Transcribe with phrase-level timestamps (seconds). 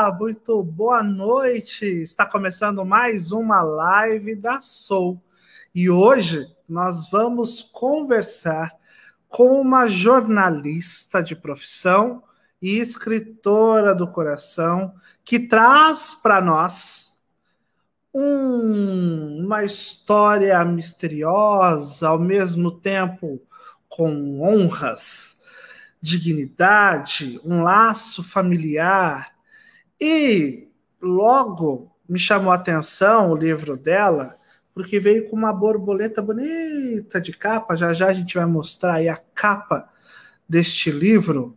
[0.00, 1.84] Olá, muito boa noite.
[1.84, 5.22] Está começando mais uma live da Soul.
[5.74, 8.72] E hoje nós vamos conversar
[9.28, 12.22] com uma jornalista de profissão
[12.62, 17.18] e escritora do coração que traz para nós
[18.14, 23.38] um, uma história misteriosa, ao mesmo tempo
[23.86, 25.38] com honras
[26.00, 29.38] dignidade, um laço familiar.
[30.00, 30.68] E
[31.00, 34.36] logo me chamou a atenção o livro dela,
[34.74, 37.76] porque veio com uma borboleta bonita de capa.
[37.76, 39.88] Já já a gente vai mostrar aí a capa
[40.48, 41.56] deste livro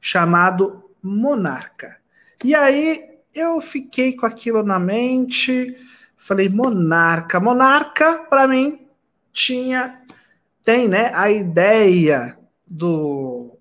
[0.00, 1.96] chamado Monarca.
[2.44, 5.76] E aí eu fiquei com aquilo na mente,
[6.16, 7.38] falei monarca.
[7.38, 8.86] Monarca para mim
[9.32, 10.02] tinha
[10.66, 12.36] tem, né, a ideia
[12.66, 13.56] do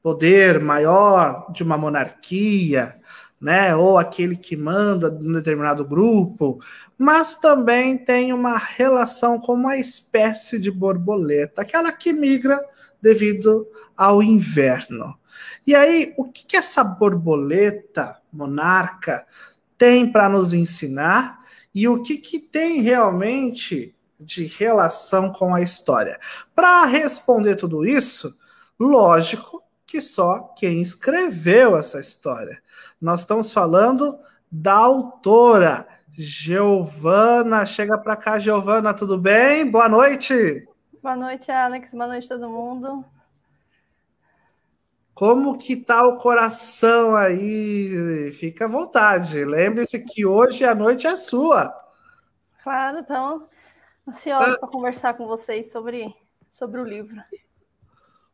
[0.00, 3.00] poder maior de uma monarquia,
[3.44, 6.58] né, ou aquele que manda num determinado grupo,
[6.96, 12.58] mas também tem uma relação com uma espécie de borboleta, aquela que migra
[13.02, 15.14] devido ao inverno.
[15.66, 19.26] E aí, o que, que essa borboleta monarca
[19.76, 21.44] tem para nos ensinar
[21.74, 26.18] e o que, que tem realmente de relação com a história?
[26.54, 28.34] Para responder tudo isso,
[28.80, 29.63] lógico
[29.94, 32.60] que só quem escreveu essa história.
[33.00, 34.18] Nós estamos falando
[34.50, 37.64] da autora, Giovana.
[37.64, 39.70] Chega para cá, Giovana, tudo bem?
[39.70, 40.66] Boa noite.
[41.00, 41.92] Boa noite, Alex.
[41.92, 43.04] Boa noite, todo mundo.
[45.14, 48.32] Como que tá o coração aí?
[48.32, 49.44] Fica à vontade.
[49.44, 51.72] Lembre-se que hoje a noite é sua.
[52.64, 53.48] Claro, então
[54.08, 54.58] ansiosa ah.
[54.58, 56.12] para conversar com vocês sobre,
[56.50, 57.22] sobre o livro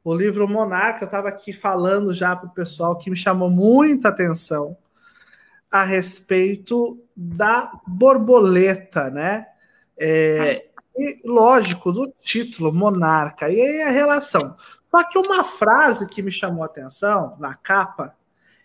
[0.03, 4.09] o livro Monarca, eu estava aqui falando já para o pessoal que me chamou muita
[4.09, 4.77] atenção
[5.71, 9.47] a respeito da borboleta, né?
[9.97, 10.67] É,
[10.97, 14.57] e, lógico, do título Monarca, e aí a relação.
[14.91, 18.17] Só que uma frase que me chamou a atenção na capa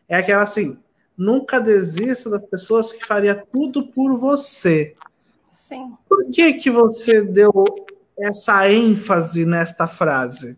[0.08, 0.80] é aquela assim:
[1.18, 4.96] nunca desista das pessoas que faria tudo por você.
[5.52, 5.96] Sim.
[6.08, 7.52] Por que que você deu
[8.18, 10.58] essa ênfase nesta frase?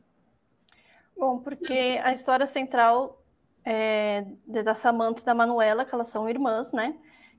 [1.18, 3.24] Bom, porque a história central
[3.66, 6.96] é da Samantha e da Manuela, que elas são irmãs, né?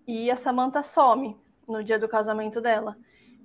[0.06, 1.36] E a Samantha some
[1.66, 2.96] no dia do casamento dela.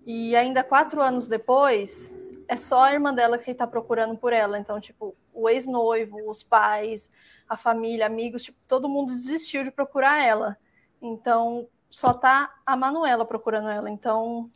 [0.05, 2.13] E ainda quatro anos depois,
[2.47, 4.57] é só a irmã dela que está procurando por ela.
[4.57, 7.11] Então, tipo, o ex-noivo, os pais,
[7.47, 10.57] a família, amigos, tipo, todo mundo desistiu de procurar ela.
[11.01, 13.89] Então, só tá a Manuela procurando ela.
[13.89, 14.49] Então,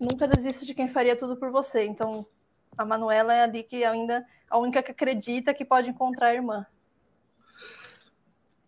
[0.00, 1.84] nunca desista de quem faria tudo por você.
[1.84, 2.26] Então,
[2.76, 6.66] a Manuela é ali que ainda a única que acredita que pode encontrar a irmã.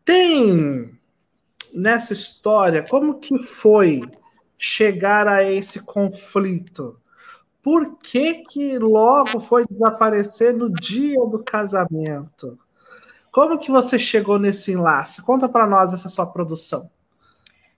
[0.05, 0.99] Tem
[1.75, 4.03] nessa história como que foi
[4.59, 7.01] chegar a esse conflito?
[7.63, 12.59] Por que que logo foi desaparecer no dia do casamento?
[13.33, 15.21] Como que você chegou nesse enlace?
[15.21, 16.89] Conta para nós essa sua produção.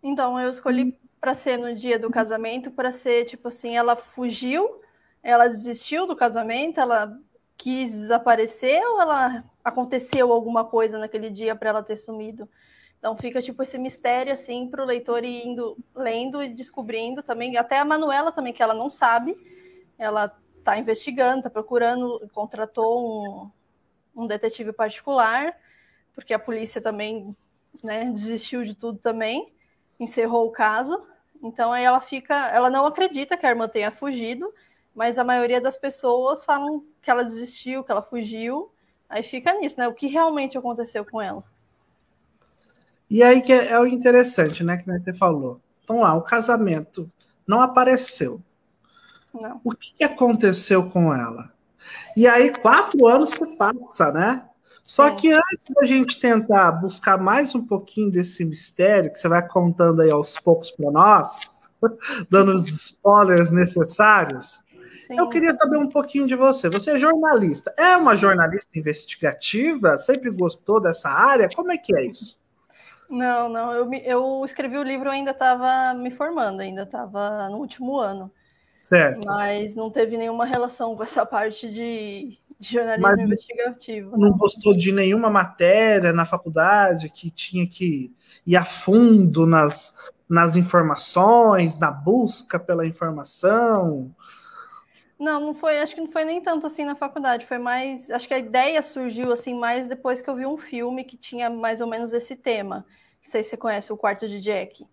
[0.02, 4.80] Então, eu escolhi para ser no dia do casamento, para ser tipo assim, ela fugiu
[5.30, 6.80] ela desistiu do casamento?
[6.80, 7.18] Ela
[7.56, 12.48] quis desaparecer ou ela aconteceu alguma coisa naquele dia para ela ter sumido?
[12.98, 17.56] Então fica tipo esse mistério assim para o leitor ir indo lendo e descobrindo também.
[17.56, 19.36] Até a Manuela também que ela não sabe,
[19.98, 23.52] ela está investigando, está procurando, contratou
[24.16, 25.54] um, um detetive particular
[26.18, 27.32] porque a polícia também
[27.80, 29.52] né, desistiu de tudo também,
[30.00, 31.00] encerrou o caso.
[31.40, 34.52] Então aí ela fica, ela não acredita que a irmã tenha fugido
[34.98, 38.72] mas a maioria das pessoas falam que ela desistiu, que ela fugiu.
[39.08, 39.86] Aí fica nisso, né?
[39.86, 41.44] O que realmente aconteceu com ela.
[43.08, 44.76] E aí que é, o interessante, né?
[44.76, 45.60] Que você falou.
[45.84, 47.08] Então lá, o casamento
[47.46, 48.42] não apareceu.
[49.32, 49.60] Não.
[49.62, 51.52] O que aconteceu com ela?
[52.16, 54.48] E aí, quatro anos se passa, né?
[54.84, 55.16] Só Sim.
[55.16, 60.02] que antes da gente tentar buscar mais um pouquinho desse mistério, que você vai contando
[60.02, 61.70] aí aos poucos para nós,
[62.28, 64.66] dando os spoilers necessários,
[65.08, 65.18] Sim.
[65.18, 66.68] Eu queria saber um pouquinho de você.
[66.68, 67.74] Você é jornalista.
[67.78, 69.96] É uma jornalista investigativa?
[69.96, 71.48] Sempre gostou dessa área?
[71.56, 72.38] Como é que é isso?
[73.08, 73.72] Não, não.
[73.72, 78.30] Eu, eu escrevi o livro, ainda estava me formando, ainda estava no último ano.
[78.74, 79.24] Certo.
[79.26, 84.10] Mas não teve nenhuma relação com essa parte de, de jornalismo Mas investigativo.
[84.10, 88.12] Não, não gostou de nenhuma matéria na faculdade que tinha que
[88.46, 89.94] ir a fundo nas,
[90.28, 94.14] nas informações, na busca pela informação?
[95.18, 98.28] Não, não foi, acho que não foi nem tanto assim na faculdade, foi mais, acho
[98.28, 101.80] que a ideia surgiu assim mais depois que eu vi um filme que tinha mais
[101.80, 102.76] ou menos esse tema.
[102.76, 102.84] Não
[103.30, 104.86] sei se você conhece o Quarto de Jack.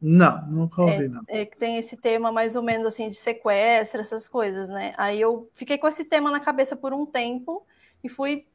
[0.00, 1.22] Não, nunca ouvi, é, não.
[1.28, 4.94] É que tem esse tema mais ou menos assim de sequestro, essas coisas, né?
[4.96, 7.64] Aí eu fiquei com esse tema na cabeça por um tempo
[8.02, 8.46] e fui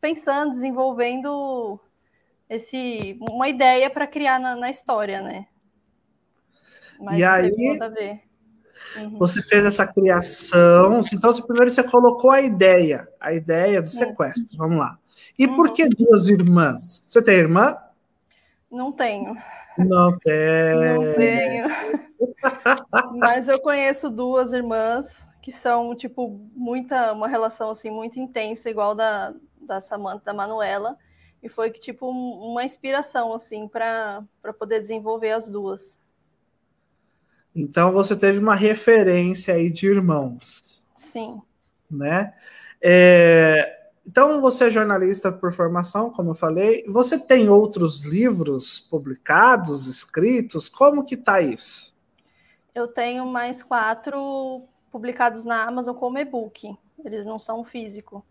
[0.00, 1.80] pensando, desenvolvendo
[2.48, 5.46] esse uma ideia para criar na, na, história, né?
[7.00, 7.50] Mas e aí,
[8.96, 9.18] uhum.
[9.18, 11.00] você fez essa criação.
[11.12, 14.56] Então, primeiro você colocou a ideia, a ideia do sequestro.
[14.56, 14.98] Vamos lá.
[15.38, 15.56] E uhum.
[15.56, 17.02] por que duas irmãs?
[17.06, 17.76] Você tem irmã?
[18.70, 19.36] Não tenho.
[19.78, 20.94] Não tem.
[20.94, 21.66] Não tenho.
[23.16, 28.96] Mas eu conheço duas irmãs que são, tipo, muita, uma relação, assim, muito intensa, igual
[28.96, 30.98] da, da Samantha, da Manuela.
[31.42, 34.24] E foi, que tipo, uma inspiração, assim, para
[34.58, 36.00] poder desenvolver as duas.
[37.58, 40.86] Então, você teve uma referência aí de irmãos.
[40.94, 41.40] Sim.
[41.90, 42.34] Né?
[42.82, 46.84] É, então, você é jornalista por formação, como eu falei.
[46.86, 50.68] Você tem outros livros publicados, escritos?
[50.68, 51.96] Como que tá isso?
[52.74, 56.76] Eu tenho mais quatro publicados na Amazon como e-book.
[57.02, 58.22] Eles não são físico.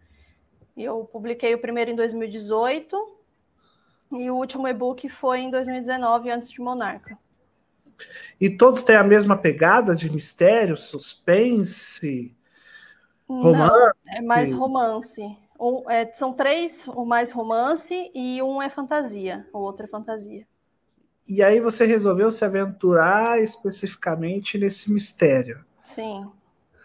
[0.77, 2.95] Eu publiquei o primeiro em 2018
[4.11, 7.17] e o último e-book foi em 2019, antes de Monarca.
[8.39, 12.35] E todos têm a mesma pegada de mistério, suspense,
[13.27, 13.69] romance?
[13.69, 15.21] Não, é mais romance.
[15.59, 20.45] Um, é, são três, o mais romance e um é fantasia, o outro é fantasia.
[21.27, 25.65] E aí você resolveu se aventurar especificamente nesse mistério.
[25.81, 26.29] Sim,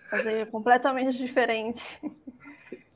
[0.08, 1.82] fazer completamente diferente.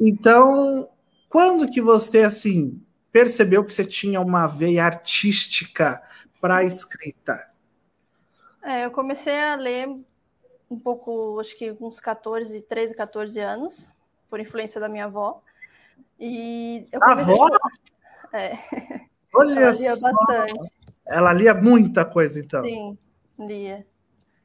[0.00, 0.88] Então,
[1.28, 2.80] quando que você assim
[3.12, 6.02] percebeu que você tinha uma veia artística
[6.40, 7.53] para a escrita?
[8.64, 9.88] É, eu comecei a ler
[10.70, 13.90] um pouco, acho que uns 14, 13, 14 anos,
[14.30, 15.42] por influência da minha avó.
[16.18, 17.48] E eu a avó?
[18.32, 18.38] A...
[18.38, 18.58] É.
[19.34, 20.10] Olha ela lia só.
[20.10, 20.72] bastante.
[21.06, 22.62] Ela lia muita coisa, então.
[22.62, 22.98] Sim,
[23.38, 23.86] lia.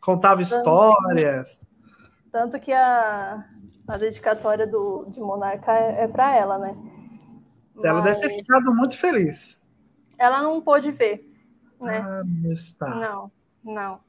[0.02, 1.66] Contava tanto, histórias.
[2.32, 3.46] Tanto que a,
[3.88, 6.76] a dedicatória do, de Monarca é, é para ela, né?
[7.82, 8.18] Ela Mas...
[8.18, 9.70] deve ter ficado muito feliz.
[10.18, 11.26] Ela não pôde ver,
[11.80, 12.00] né?
[12.04, 12.96] Ah, não está.
[12.96, 13.32] Não,
[13.64, 14.09] não.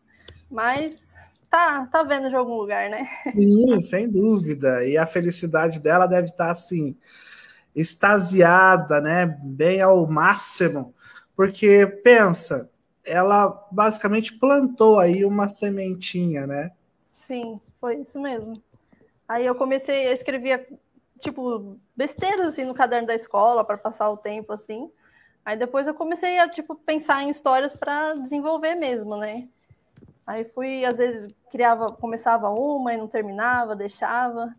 [0.51, 1.15] Mas
[1.49, 3.09] tá, tá vendo de algum lugar, né?
[3.35, 4.85] Sim, sem dúvida.
[4.87, 6.97] E a felicidade dela deve estar assim,
[7.75, 9.27] extasiada, né?
[9.27, 10.95] Bem ao máximo.
[11.37, 12.71] Porque pensa,
[13.05, 16.73] ela basicamente plantou aí uma sementinha, né?
[17.13, 18.63] Sim, foi isso mesmo.
[19.29, 20.69] Aí eu comecei a escrever
[21.21, 24.91] tipo besteiras assim no caderno da escola para passar o tempo assim.
[25.45, 29.49] Aí depois eu comecei a tipo pensar em histórias para desenvolver mesmo, né?
[30.27, 34.55] Aí fui, às vezes, criava, começava uma e não terminava, deixava.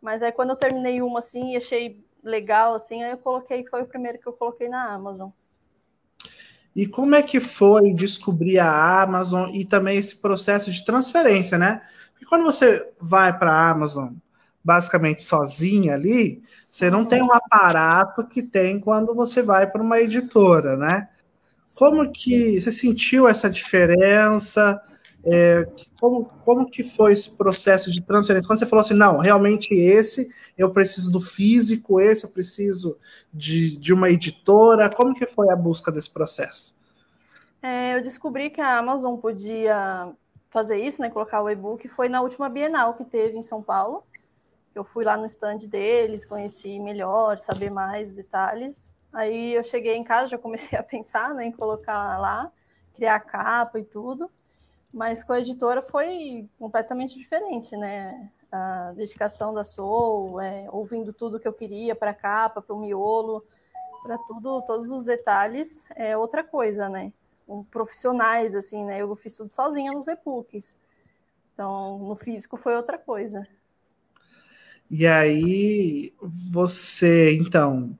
[0.00, 3.86] Mas aí quando eu terminei uma assim, achei legal assim, aí eu coloquei, foi o
[3.86, 5.30] primeiro que eu coloquei na Amazon.
[6.74, 11.82] E como é que foi descobrir a Amazon e também esse processo de transferência, né?
[12.12, 14.14] Porque quando você vai para a Amazon
[14.64, 20.00] basicamente sozinha ali, você não tem um aparato que tem quando você vai para uma
[20.00, 21.08] editora, né?
[21.74, 24.80] Como que você sentiu essa diferença?
[25.24, 25.68] É,
[26.00, 28.46] como, como que foi esse processo de transferência?
[28.46, 32.98] Quando você falou assim, não, realmente esse eu preciso do físico, esse eu preciso
[33.32, 36.76] de, de uma editora, como que foi a busca desse processo?
[37.62, 40.12] É, eu descobri que a Amazon podia
[40.50, 44.04] fazer isso, né, colocar o e-book, foi na última Bienal que teve em São Paulo.
[44.74, 48.92] Eu fui lá no stand deles, conheci melhor, saber mais detalhes.
[49.12, 52.50] Aí eu cheguei em casa, já comecei a pensar né, em colocar lá,
[52.92, 54.28] criar capa e tudo.
[54.92, 58.30] Mas com a editora foi completamente diferente, né?
[58.50, 62.80] A dedicação da Soul, é, ouvindo tudo que eu queria para a capa, para o
[62.80, 63.42] miolo,
[64.02, 67.12] para tudo, todos os detalhes, é outra coisa, né?
[67.48, 69.00] Um, profissionais, assim, né?
[69.00, 70.76] Eu fiz tudo sozinha nos e-books.
[71.54, 73.46] Então, no físico foi outra coisa.
[74.90, 77.98] E aí, você, então,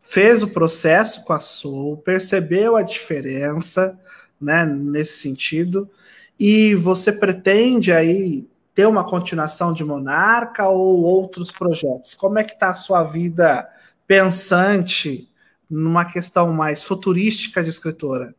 [0.00, 3.98] fez o processo com a Soul, percebeu a diferença,
[4.40, 5.90] né, nesse sentido.
[6.38, 12.14] E você pretende aí ter uma continuação de Monarca ou outros projetos?
[12.14, 13.68] Como é que está a sua vida
[14.06, 15.32] pensante
[15.68, 18.34] numa questão mais futurística de escritora?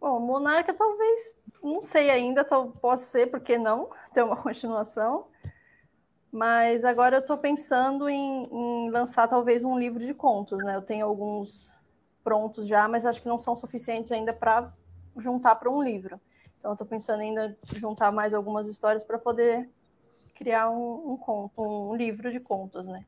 [0.00, 5.26] Bom, Monarca talvez, não sei ainda, possa ser, porque não, ter uma continuação.
[6.32, 10.76] Mas agora eu estou pensando em, em, lançar talvez um livro de contos, né?
[10.76, 11.72] Eu tenho alguns
[12.22, 14.72] prontos já, mas acho que não são suficientes ainda para
[15.16, 16.20] juntar para um livro.
[16.58, 19.68] Então, estou pensando ainda juntar mais algumas histórias para poder
[20.34, 23.04] criar um, um, conto, um livro de contos, né?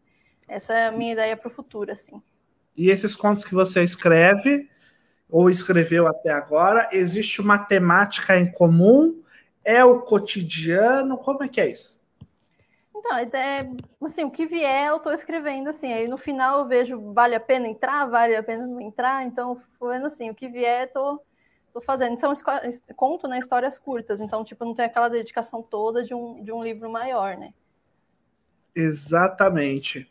[0.48, 2.20] Essa é a minha ideia para o futuro, assim.
[2.76, 4.68] E esses contos que você escreve,
[5.32, 6.90] ou escreveu até agora?
[6.92, 9.22] Existe uma temática em comum?
[9.64, 11.16] É o cotidiano?
[11.16, 12.01] Como é que é isso?
[13.04, 13.68] Então, é,
[14.00, 17.40] assim, o que vier eu estou escrevendo assim, aí no final eu vejo vale a
[17.40, 21.22] pena entrar, vale a pena não entrar, então foi assim, o que vier eu tô,
[21.74, 22.18] tô fazendo.
[22.20, 22.32] São
[22.94, 26.62] conto, né, histórias curtas, então tipo, não tem aquela dedicação toda de um, de um
[26.62, 27.52] livro maior, né?
[28.72, 30.08] Exatamente.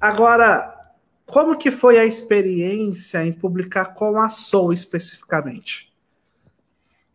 [0.00, 0.94] Agora,
[1.26, 5.92] como que foi a experiência em publicar com a Soul especificamente?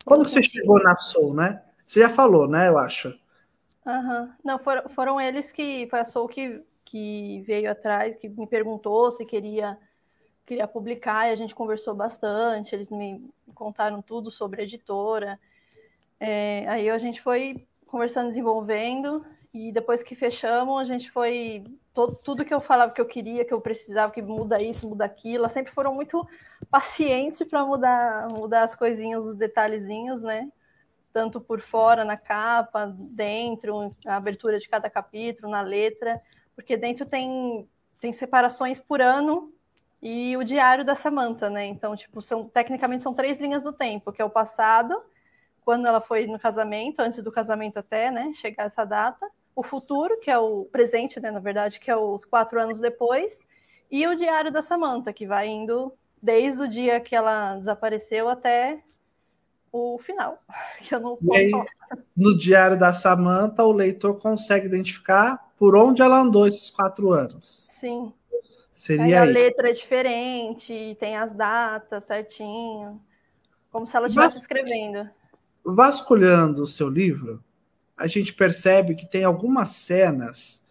[0.04, 1.62] Quando você chegou na Soul, né?
[1.84, 2.68] Você já falou, né?
[2.68, 3.12] Eu acho.
[3.86, 4.32] Uhum.
[4.42, 5.86] Não, foram, foram eles que.
[5.88, 9.78] Foi a Soul que, que veio atrás, que me perguntou se queria,
[10.44, 12.74] queria publicar, e a gente conversou bastante.
[12.74, 15.38] Eles me contaram tudo sobre a editora.
[16.18, 19.24] É, aí a gente foi conversando, desenvolvendo,
[19.54, 21.64] e depois que fechamos, a gente foi.
[21.94, 25.04] Todo, tudo que eu falava que eu queria, que eu precisava, que muda isso, muda
[25.06, 26.28] aquilo, elas sempre foram muito
[26.70, 30.50] pacientes para mudar, mudar as coisinhas, os detalhezinhos, né?
[31.16, 36.20] Tanto por fora, na capa, dentro, a abertura de cada capítulo, na letra,
[36.54, 37.66] porque dentro tem,
[37.98, 39.50] tem separações por ano
[40.02, 41.64] e o diário da Samantha, né?
[41.64, 44.94] Então, tipo, são, tecnicamente são três linhas do tempo, que é o passado,
[45.64, 48.32] quando ela foi no casamento, antes do casamento até, né?
[48.34, 52.26] Chegar essa data o futuro, que é o presente, né, na verdade, que é os
[52.26, 53.42] quatro anos depois,
[53.90, 58.82] e o diário da Samantha, que vai indo desde o dia que ela desapareceu até
[59.72, 60.42] o final,
[60.80, 61.50] que eu não posso aí.
[62.16, 67.66] No diário da Samantha, o leitor consegue identificar por onde ela andou esses quatro anos.
[67.70, 68.12] Sim.
[68.72, 69.34] Seria aí a isso.
[69.34, 73.00] letra é diferente, tem as datas certinho,
[73.70, 74.42] como se ela estivesse Vas...
[74.42, 75.08] escrevendo.
[75.64, 77.42] Vasculhando o seu livro,
[77.96, 80.62] a gente percebe que tem algumas cenas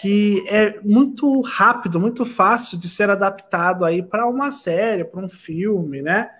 [0.00, 5.28] que é muito rápido, muito fácil de ser adaptado aí para uma série, para um
[5.28, 6.30] filme, né?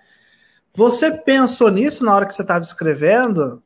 [0.77, 3.63] Você pensou nisso na hora que você estava escrevendo?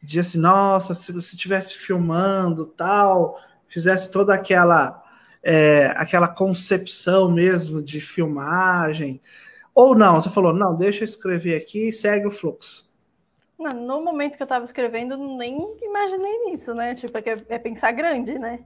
[0.00, 5.02] Dizia assim, nossa, se você estivesse filmando tal, fizesse toda aquela
[5.42, 9.20] é, aquela concepção mesmo de filmagem,
[9.74, 10.20] ou não?
[10.20, 12.88] Você falou, não, deixa eu escrever aqui e segue o fluxo.
[13.58, 16.94] No momento que eu estava escrevendo, nem imaginei nisso, né?
[16.94, 18.60] Tipo, é, é, pensar grande, né?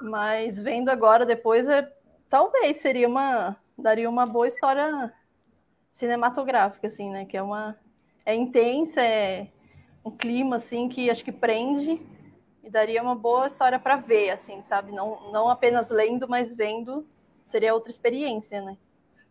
[0.00, 1.92] Mas vendo agora, depois, é,
[2.30, 3.54] talvez seria uma.
[3.76, 5.12] daria uma boa história
[5.98, 7.24] cinematográfica, assim, né?
[7.24, 7.76] Que é uma.
[8.24, 9.48] É intensa, é
[10.04, 12.00] um clima, assim, que acho que prende
[12.62, 14.92] e daria uma boa história para ver, assim, sabe?
[14.92, 17.06] Não, não apenas lendo, mas vendo
[17.46, 18.76] seria outra experiência, né?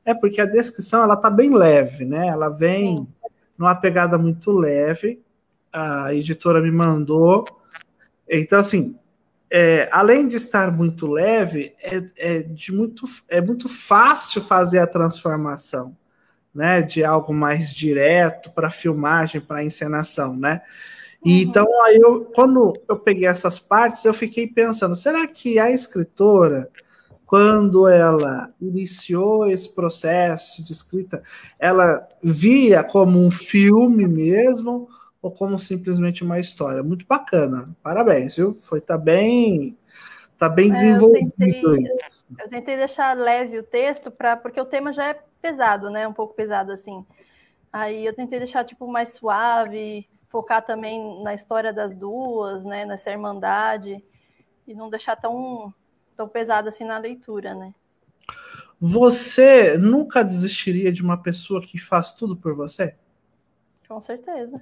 [0.04, 2.28] É, porque a descrição, ela tá bem leve, né?
[2.28, 2.98] Ela vem.
[2.98, 3.18] Sim
[3.58, 5.22] numa pegada muito leve.
[5.74, 7.46] A editora me mandou.
[8.30, 8.98] Então, assim,
[9.50, 14.88] é, além de estar muito leve, é, é, de muito, é muito fácil fazer a
[14.88, 15.98] transformação,
[16.58, 16.82] né?
[16.82, 20.62] De algo mais direto para filmagem, para encenação, né?
[21.24, 21.50] E, uhum.
[21.50, 26.70] Então, aí eu, quando eu peguei essas partes, eu fiquei pensando: será que a escritora
[27.28, 31.22] quando ela iniciou esse processo de escrita,
[31.60, 34.88] ela via como um filme mesmo
[35.22, 36.82] ou como simplesmente uma história?
[36.82, 37.70] Muito bacana.
[37.84, 38.54] Parabéns, viu?
[38.54, 39.78] Foi tá bem
[40.38, 42.26] tá bem desenvolvido é, eu tentei, isso.
[42.40, 46.08] Eu tentei deixar leve o texto para porque o tema já é pesado, né?
[46.08, 47.06] Um pouco pesado assim.
[47.72, 53.12] Aí eu tentei deixar tipo mais suave, focar também na história das duas, né, nessa
[53.12, 54.04] irmandade
[54.68, 55.74] e não deixar tão
[56.16, 57.74] tão pesado assim na leitura, né?
[58.80, 62.96] Você nunca desistiria de uma pessoa que faz tudo por você?
[63.88, 64.62] Com certeza.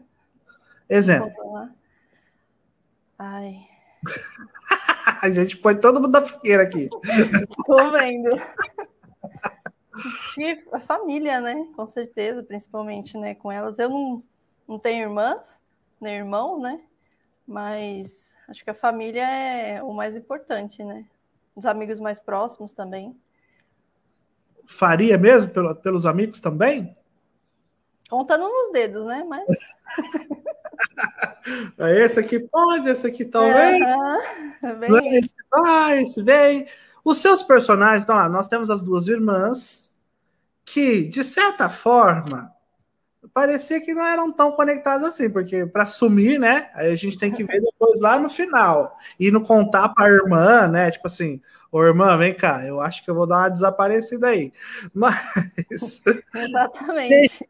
[0.89, 1.69] Exemplo.
[3.17, 3.67] Ai.
[5.21, 6.89] a gente põe todo mundo da fogueira aqui.
[7.65, 8.29] Tô vendo.
[10.37, 11.67] E a família, né?
[11.75, 13.35] Com certeza, principalmente, né?
[13.35, 13.79] Com elas.
[13.79, 14.23] Eu não,
[14.67, 15.61] não tenho irmãs,
[16.01, 16.81] nem irmãos, né?
[17.47, 21.05] Mas acho que a família é o mais importante, né?
[21.55, 23.15] os amigos mais próximos também.
[24.67, 26.95] Faria mesmo pelo, pelos amigos também?
[28.09, 29.23] Contando nos dedos, né?
[29.23, 29.45] Mas.
[31.77, 33.79] É, esse aqui pode, esse aqui talvez.
[34.63, 36.67] Uhum, esse vai, esse vem.
[37.03, 39.95] Os seus personagens, então lá, nós temos as duas irmãs
[40.65, 42.51] que, de certa forma,
[43.33, 46.69] parecia que não eram tão conectados assim, porque para sumir, né?
[46.73, 50.15] Aí a gente tem que ver depois lá no final e não contar para a
[50.15, 50.89] irmã, né?
[50.89, 54.51] Tipo assim, ô irmã, vem cá, eu acho que eu vou dar uma desaparecida aí.
[54.93, 56.01] Mas
[56.33, 57.47] exatamente.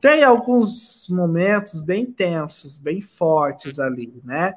[0.00, 4.54] Tem, alguns momentos bem tensos, bem fortes ali, né?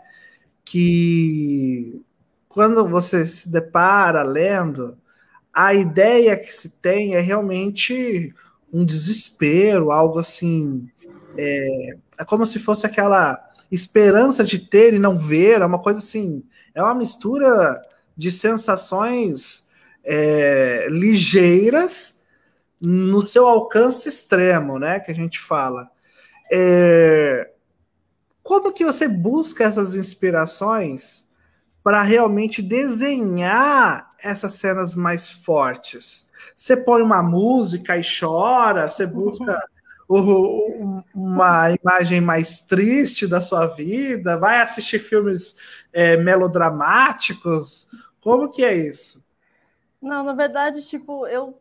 [0.64, 2.02] Que
[2.48, 4.98] quando você se depara lendo,
[5.54, 8.34] a ideia que se tem é realmente
[8.72, 10.90] um desespero, algo assim.
[11.38, 13.40] É, é como se fosse aquela
[13.72, 16.44] esperança de ter e não ver, é uma coisa assim.
[16.74, 17.82] É uma mistura
[18.18, 19.68] de sensações
[20.04, 22.16] é, ligeiras
[22.82, 25.00] no seu alcance extremo, né?
[25.00, 25.90] Que a gente fala.
[26.52, 27.52] É,
[28.44, 31.28] como que você busca essas inspirações
[31.84, 36.30] para realmente desenhar essas cenas mais fortes?
[36.56, 39.60] Você põe uma música e chora, você busca
[40.08, 41.02] uhum.
[41.14, 45.58] uma imagem mais triste da sua vida, vai assistir filmes
[45.92, 47.90] é, melodramáticos.
[48.22, 49.26] Como que é isso?
[50.02, 51.60] Não, na verdade, tipo, eu,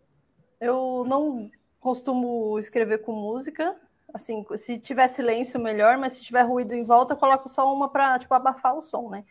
[0.61, 3.77] eu não costumo escrever com música,
[4.15, 7.89] Assim, se tiver silêncio, melhor, mas se tiver ruído em volta, eu coloco só uma
[7.89, 9.25] para tipo, abafar o som, né?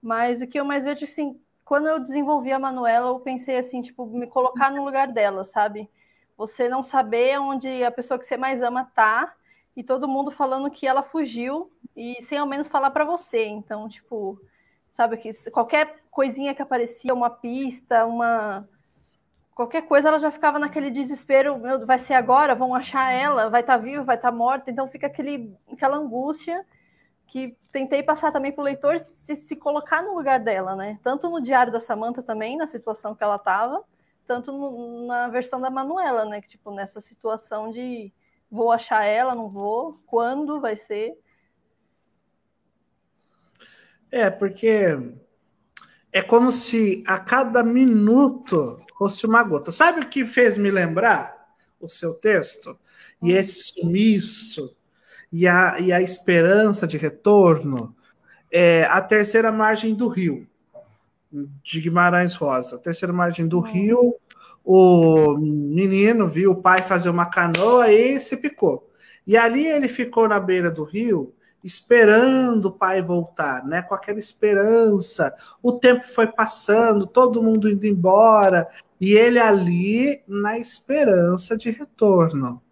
[0.00, 3.82] Mas o que eu mais vejo, assim, quando eu desenvolvi a Manuela, eu pensei assim,
[3.82, 5.90] tipo, me colocar no lugar dela, sabe?
[6.38, 9.34] Você não saber onde a pessoa que você mais ama tá,
[9.76, 13.44] e todo mundo falando que ela fugiu, e sem ao menos falar para você.
[13.44, 14.40] Então, tipo,
[14.90, 18.66] sabe que qualquer coisinha que aparecia, uma pista, uma
[19.54, 23.60] qualquer coisa ela já ficava naquele desespero, meu, vai ser agora, vão achar ela, vai
[23.60, 26.66] estar tá viva, vai estar tá morta, então fica aquele, aquela angústia
[27.26, 30.98] que tentei passar também para o leitor se, se, colocar no lugar dela, né?
[31.02, 33.82] Tanto no diário da Samantha também, na situação que ela estava,
[34.26, 36.40] tanto no, na versão da Manuela, né?
[36.40, 38.12] Que tipo nessa situação de
[38.50, 41.18] vou achar ela, não vou, quando vai ser?
[44.10, 44.96] É, porque
[46.14, 49.72] é como se a cada minuto fosse uma gota.
[49.72, 51.34] Sabe o que fez me lembrar
[51.80, 52.78] o seu texto?
[53.20, 53.36] E hum.
[53.36, 54.76] esse sumiço,
[55.32, 57.96] e a, e a esperança de retorno,
[58.48, 60.46] é a terceira margem do rio,
[61.32, 62.76] de Guimarães Rosa.
[62.76, 63.62] A terceira margem do hum.
[63.62, 64.14] rio,
[64.64, 68.88] o menino viu o pai fazer uma canoa e se picou.
[69.26, 71.33] E ali ele ficou na beira do rio
[71.64, 73.80] esperando o pai voltar, né?
[73.80, 75.34] Com aquela esperança.
[75.62, 78.68] O tempo foi passando, todo mundo indo embora,
[79.00, 82.62] e ele ali na esperança de retorno.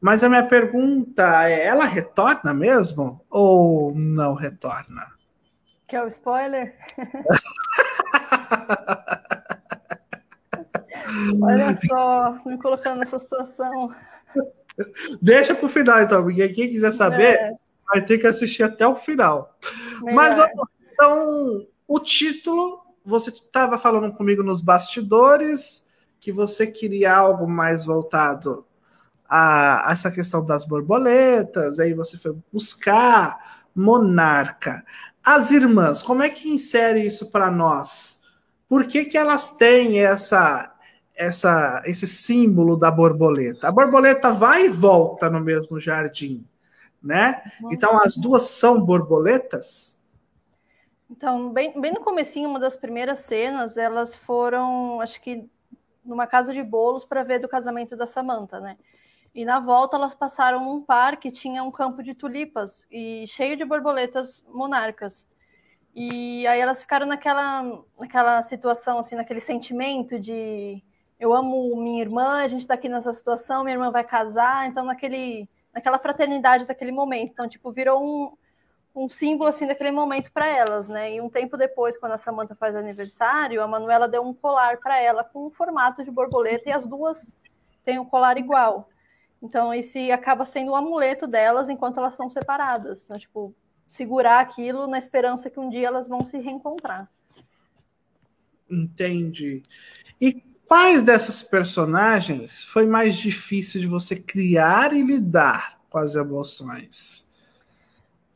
[0.00, 5.04] Mas a minha pergunta é: ela retorna mesmo ou não retorna?
[5.88, 6.76] Que é o spoiler?
[11.42, 13.92] Olha só, me colocando nessa situação.
[15.20, 17.52] Deixa para o final, então, porque quem quiser saber, é
[17.92, 19.56] vai ter que assistir até o final.
[20.02, 20.14] Melhor.
[20.14, 20.38] Mas
[20.92, 25.84] então, o título, você estava falando comigo nos bastidores
[26.20, 28.64] que você queria algo mais voltado
[29.28, 34.84] a, a essa questão das borboletas, aí você foi buscar Monarca.
[35.22, 38.20] As irmãs, como é que insere isso para nós?
[38.68, 40.72] Por que, que elas têm essa,
[41.14, 43.68] essa, esse símbolo da borboleta?
[43.68, 46.44] A borboleta vai e volta no mesmo jardim
[47.02, 47.42] né?
[47.70, 50.00] Então as duas são borboletas.
[51.10, 55.48] Então, bem, bem no comecinho, uma das primeiras cenas, elas foram, acho que
[56.04, 58.76] numa casa de bolos para ver do casamento da Samantha, né?
[59.34, 63.64] E na volta elas passaram num parque, tinha um campo de tulipas e cheio de
[63.64, 65.28] borboletas monarcas.
[65.94, 67.62] E aí elas ficaram naquela,
[67.98, 70.82] naquela situação, assim, naquele sentimento de
[71.18, 74.84] eu amo minha irmã, a gente está aqui nessa situação, minha irmã vai casar, então
[74.84, 77.32] naquele naquela fraternidade daquele momento.
[77.32, 81.14] Então, tipo, virou um, um símbolo assim daquele momento para elas, né?
[81.14, 85.00] E um tempo depois, quando a Samantha faz aniversário, a Manuela deu um colar para
[85.00, 87.34] ela com um formato de borboleta e as duas
[87.84, 88.88] têm um colar igual.
[89.42, 93.08] Então, esse acaba sendo o um amuleto delas enquanto elas estão separadas.
[93.08, 93.18] Né?
[93.18, 93.54] Tipo,
[93.88, 97.10] segurar aquilo na esperança que um dia elas vão se reencontrar.
[98.70, 99.62] Entendi.
[100.20, 107.28] E Quais dessas personagens foi mais difícil de você criar e lidar com as emoções?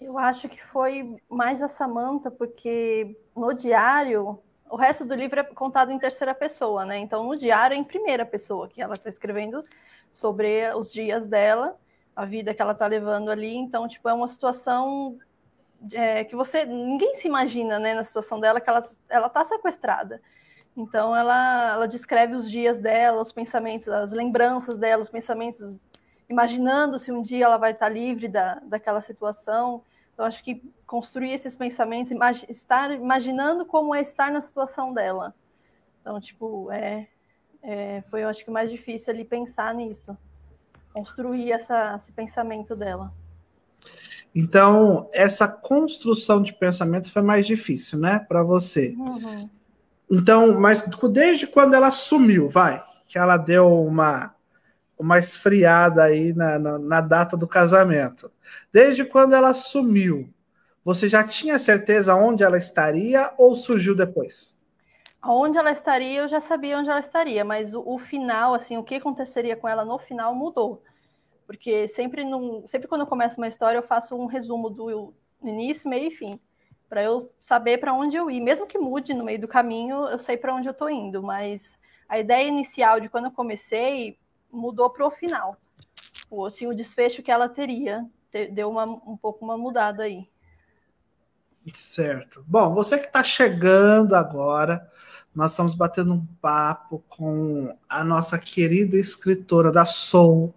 [0.01, 4.37] Eu acho que foi mais a Samantha, porque no diário,
[4.69, 6.99] o resto do livro é contado em terceira pessoa, né?
[6.99, 9.63] Então, no diário é em primeira pessoa, que ela está escrevendo
[10.11, 11.79] sobre os dias dela,
[12.17, 13.55] a vida que ela está levando ali.
[13.55, 15.17] Então, tipo, é uma situação
[15.93, 20.21] é, que você ninguém se imagina, né, na situação dela, que ela está sequestrada.
[20.77, 25.75] Então ela, ela descreve os dias dela, os pensamentos, as lembranças dela, os pensamentos,
[26.29, 29.83] imaginando se um dia ela vai estar livre da, daquela situação.
[30.13, 35.33] Então acho que construir esses pensamentos, imag estar imaginando como é estar na situação dela.
[36.01, 37.07] Então tipo é,
[37.63, 40.17] é foi eu acho que mais difícil ali pensar nisso,
[40.93, 43.13] construir essa, esse pensamento dela.
[44.35, 48.93] Então, essa construção de pensamento foi mais difícil, né, para você.
[48.99, 49.49] Uhum.
[50.15, 54.33] Então, mas desde quando ela sumiu, vai, que ela deu uma
[54.97, 58.31] uma esfriada aí na, na, na data do casamento.
[58.73, 60.33] Desde quando ela sumiu,
[60.85, 64.57] você já tinha certeza onde ela estaria ou surgiu depois?
[65.21, 68.85] Onde ela estaria, eu já sabia onde ela estaria, mas o, o final, assim, o
[68.85, 70.83] que aconteceria com ela no final mudou.
[71.47, 75.89] Porque sempre, num, sempre quando eu começo uma história, eu faço um resumo do início,
[75.89, 76.39] meio e fim,
[76.95, 78.41] para eu saber para onde eu ir.
[78.41, 81.81] Mesmo que mude no meio do caminho, eu sei para onde eu estou indo, mas
[82.09, 84.17] a ideia inicial de quando eu comecei
[84.49, 85.57] mudou para o final.
[86.31, 88.07] O, assim, o desfecho que ela teria
[88.53, 90.29] deu uma, um pouco uma mudada aí.
[91.73, 92.45] Certo.
[92.47, 94.89] Bom, você que está chegando agora,
[95.35, 100.55] nós estamos batendo um papo com a nossa querida escritora da Soul.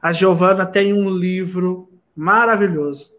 [0.00, 3.14] A Giovana tem um livro maravilhoso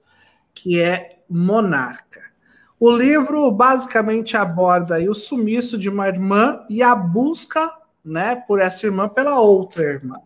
[0.56, 2.07] que é Monarca.
[2.80, 8.86] O livro basicamente aborda o sumiço de uma irmã e a busca né, por essa
[8.86, 10.20] irmã pela outra irmã.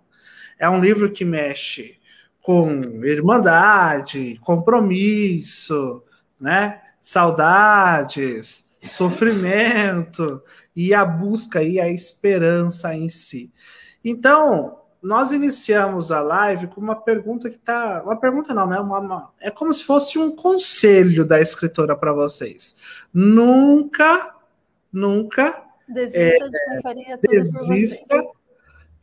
[0.60, 1.98] É um livro que mexe
[2.44, 2.70] com
[3.06, 6.04] irmandade, compromisso,
[6.40, 10.44] né, saudades, sofrimento
[10.76, 13.52] e a busca e a esperança em si.
[14.04, 18.80] Então, nós iniciamos a live com uma pergunta que tá, uma pergunta não, né?
[18.80, 22.78] Uma, uma é como se fosse um conselho da escritora para vocês.
[23.14, 24.36] Nunca,
[24.94, 28.32] nunca desista é, de quem faria tudo desista por você.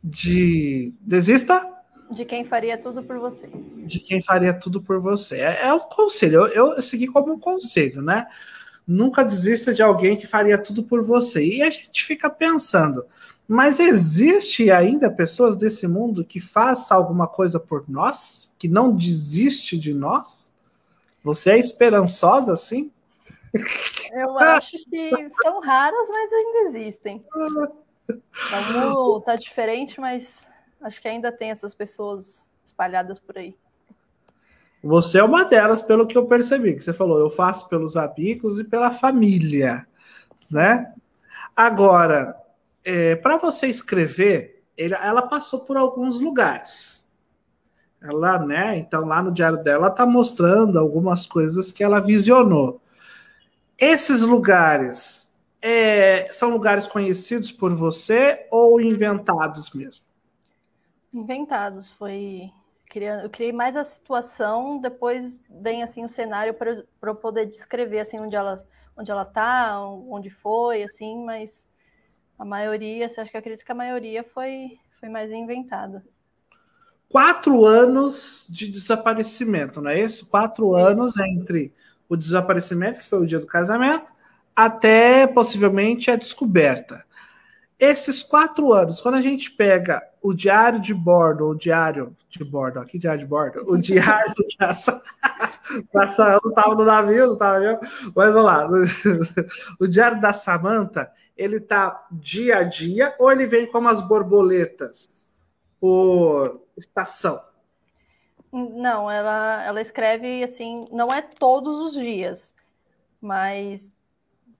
[0.03, 3.47] de desista de quem faria tudo por você.
[3.85, 5.41] De quem faria tudo por você.
[5.41, 6.47] É, é um conselho.
[6.47, 8.25] Eu, eu segui como um conselho, né?
[8.87, 11.45] Nunca desista de alguém que faria tudo por você.
[11.45, 13.05] E a gente fica pensando,
[13.49, 18.51] mas existe ainda pessoas desse mundo que façam alguma coisa por nós?
[18.59, 20.53] Que não desiste de nós?
[21.23, 22.91] Você é esperançosa assim?
[24.13, 27.25] Eu acho que são raras, mas ainda existem.
[29.25, 30.47] Tá diferente, mas
[30.79, 33.57] acho que ainda tem essas pessoas espalhadas por aí.
[34.83, 38.59] Você é uma delas, pelo que eu percebi, que você falou, eu faço pelos amigos
[38.59, 39.87] e pela família,
[40.51, 40.93] né?
[41.55, 42.38] Agora,
[42.83, 47.07] é, para você escrever, ele, ela passou por alguns lugares.
[48.01, 48.77] Ela, né?
[48.77, 52.81] Então, lá no diário dela, está mostrando algumas coisas que ela visionou.
[53.77, 60.05] Esses lugares é, são lugares conhecidos por você ou inventados mesmo?
[61.13, 62.51] Inventados, foi
[62.95, 68.19] eu criei mais a situação, depois vem assim o cenário para eu poder descrever assim
[68.19, 68.57] onde ela
[68.97, 71.65] onde ela tá, onde foi, assim, mas
[72.39, 76.03] a maioria, você acha que acredito que a maioria foi foi mais inventada.
[77.07, 80.27] Quatro anos de desaparecimento, não é isso?
[80.27, 80.87] Quatro isso.
[80.87, 81.73] anos entre
[82.07, 84.11] o desaparecimento, que foi o dia do casamento,
[84.55, 87.05] até possivelmente a descoberta.
[87.79, 92.79] Esses quatro anos, quando a gente pega o diário de bordo, o diário de bordo,
[92.79, 95.01] aqui diário de bordo, o diário dessa.
[95.95, 97.79] Essa, eu não estava no navio, não estava eu,
[98.15, 98.67] mas vamos lá.
[99.79, 105.31] O diário da Samanta, ele tá dia a dia ou ele vem como as borboletas
[105.79, 107.41] por estação?
[108.51, 112.53] Não, ela, ela escreve assim, não é todos os dias,
[113.21, 113.95] mas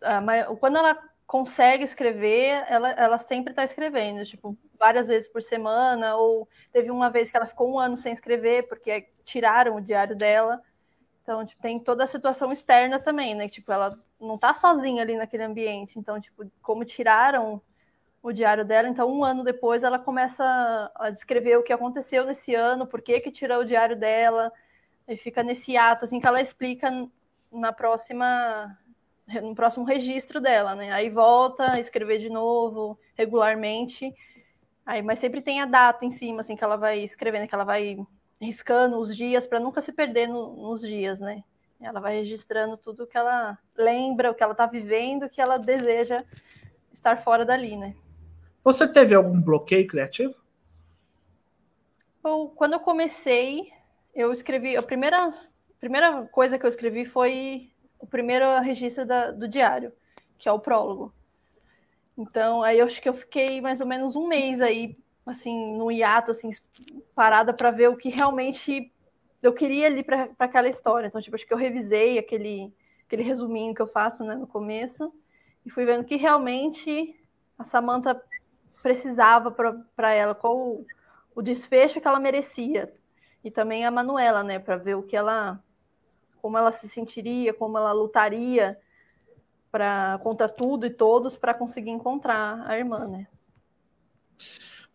[0.01, 0.21] a,
[0.55, 6.47] quando ela consegue escrever, ela, ela sempre está escrevendo, tipo, várias vezes por semana, ou
[6.71, 10.61] teve uma vez que ela ficou um ano sem escrever, porque tiraram o diário dela.
[11.29, 13.47] Então, tipo, tem toda a situação externa também, né?
[13.47, 15.99] Tipo, ela não está sozinha ali naquele ambiente.
[15.99, 17.61] Então, tipo, como tiraram
[18.19, 18.89] o diário dela.
[18.89, 23.19] Então, um ano depois, ela começa a descrever o que aconteceu nesse ano, por que
[23.19, 24.51] que tirou o diário dela,
[25.07, 26.89] e fica nesse ato, assim, que ela explica
[27.51, 28.75] na próxima
[29.43, 30.91] no próximo registro dela, né?
[30.91, 34.11] Aí volta a escrever de novo, regularmente.
[34.83, 37.63] Aí, mas sempre tem a data em cima, assim, que ela vai escrevendo, que ela
[37.63, 37.99] vai
[38.39, 41.43] riscando os dias para nunca se perder no, nos dias, né?
[41.80, 45.58] Ela vai registrando tudo que ela lembra, o que ela está vivendo, o que ela
[45.58, 46.17] deseja
[46.91, 47.95] estar fora dali, né?
[48.63, 50.36] Você teve algum bloqueio criativo?
[52.23, 53.71] Eu, quando eu comecei,
[54.13, 54.75] eu escrevi.
[54.75, 55.34] A primeira,
[55.80, 59.93] primeira coisa que eu escrevi foi o primeiro registro da, do diário,
[60.38, 61.13] que é o prólogo.
[62.17, 64.97] Então, aí eu acho que eu fiquei mais ou menos um mês aí,
[65.29, 66.49] assim, no hiato, assim,
[67.13, 68.91] parada para ver o que realmente
[69.41, 71.07] eu queria ali para aquela história.
[71.07, 72.73] Então, tipo, acho que eu revisei aquele,
[73.05, 75.13] aquele resuminho que eu faço né, no começo
[75.65, 77.15] e fui vendo que realmente
[77.57, 78.21] a Samantha
[78.81, 80.85] precisava para ela, qual o,
[81.35, 82.93] o, desfecho que ela merecia.
[83.43, 85.61] E também a Manuela, né, para ver o que ela
[86.41, 88.79] como ela se sentiria, como ela lutaria
[89.69, 93.27] para contra tudo e todos para conseguir encontrar a irmã, né?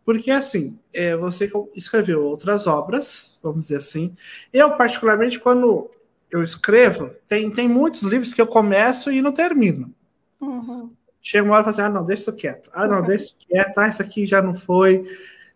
[0.04, 4.14] Porque, assim, é, você escreveu outras obras, vamos dizer assim.
[4.52, 5.90] Eu, particularmente, quando
[6.30, 9.94] eu escrevo, tem, tem muitos livros que eu começo e não termino.
[10.40, 10.92] Uhum.
[11.22, 12.70] Chega uma hora e fala assim: ah, não, deixa isso quieto.
[12.74, 13.78] Ah, não, deixa isso quieto.
[13.78, 15.08] Ah, isso aqui já não foi.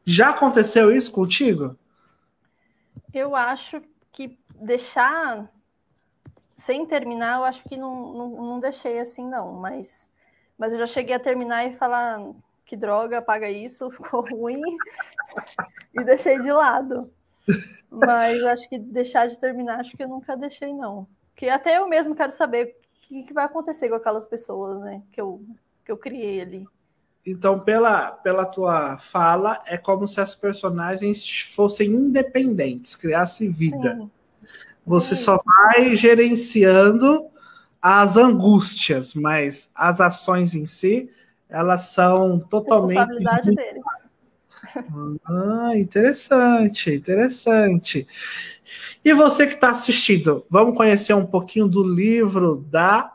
[0.05, 1.77] Já aconteceu isso contigo?
[3.13, 5.51] Eu acho que deixar
[6.57, 9.53] sem terminar, eu acho que não, não, não deixei assim, não.
[9.53, 10.11] Mas,
[10.57, 12.19] mas eu já cheguei a terminar e falar
[12.69, 14.61] que droga, apaga isso, ficou ruim,
[15.95, 17.11] e deixei de lado.
[17.91, 21.09] Mas acho que deixar de terminar, acho que eu nunca deixei, não.
[21.35, 25.03] Que até eu mesmo quero saber o que, que vai acontecer com aquelas pessoas, né?
[25.11, 25.43] Que eu,
[25.83, 26.67] que eu criei ali.
[27.25, 33.95] Então, pela, pela tua fala, é como se as personagens fossem independentes, criassem vida.
[33.95, 34.11] Sim.
[34.87, 35.23] Você Sim.
[35.23, 37.27] só vai gerenciando
[37.81, 41.09] as angústias, mas as ações em si
[41.49, 42.99] elas são totalmente.
[42.99, 43.85] Responsabilidade deles.
[45.25, 48.07] Ah, interessante, interessante.
[49.05, 53.15] E você que está assistindo, vamos conhecer um pouquinho do livro da.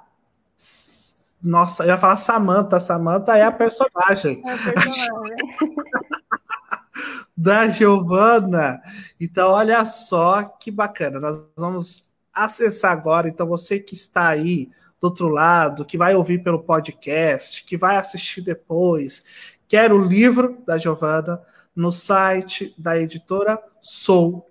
[1.42, 2.80] Nossa, eu ia falar Samantha.
[2.80, 4.42] Samantha é a personagem.
[4.46, 5.38] É a personagem.
[7.36, 8.82] da Giovana.
[9.20, 11.20] Então, olha só que bacana.
[11.20, 13.28] Nós vamos acessar agora.
[13.28, 14.70] Então, você que está aí
[15.04, 19.26] do outro lado, que vai ouvir pelo podcast, que vai assistir depois,
[19.68, 21.42] quer o livro da Giovana,
[21.76, 24.50] no site da editora Sou,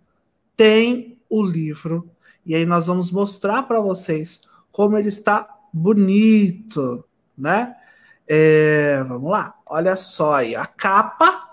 [0.55, 2.11] tem o livro.
[2.45, 7.03] E aí nós vamos mostrar para vocês como ele está bonito,
[7.37, 7.75] né?
[8.29, 11.49] É, vamos lá, olha só aí, a capa,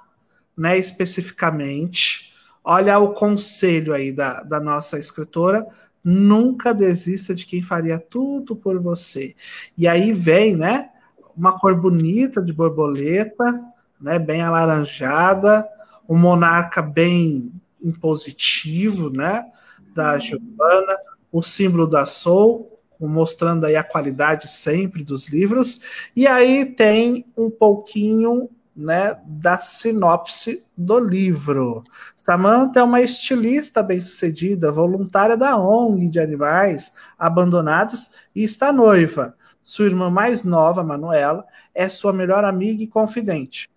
[0.57, 2.33] né, especificamente.
[2.61, 5.65] Olha o conselho aí da, da nossa escritora,
[6.03, 9.35] Nunca desista de quem faria tudo por você.
[9.77, 10.89] E aí vem, né?
[11.35, 13.61] Uma cor bonita de borboleta,
[13.99, 14.17] né?
[14.17, 15.67] Bem alaranjada,
[16.07, 19.45] um monarca bem impositivo, né?
[19.93, 20.21] Da uhum.
[20.21, 20.97] Giovanna,
[21.31, 25.81] o símbolo da Soul, mostrando aí a qualidade sempre dos livros.
[26.15, 31.83] E aí tem um pouquinho né, da sinopse do livro.
[32.15, 39.35] Samantha é uma estilista bem-sucedida, voluntária da ONG de animais abandonados e está noiva.
[39.61, 43.69] Sua irmã mais nova, Manuela, é sua melhor amiga e confidente.